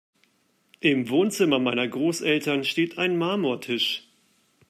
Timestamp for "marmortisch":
3.19-4.09